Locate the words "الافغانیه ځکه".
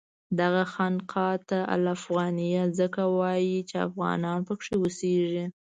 1.75-3.01